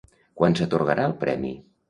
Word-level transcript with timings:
Quan 0.41 0.57
s'atorgarà 0.59 1.05
el 1.11 1.15
premi? 1.21 1.53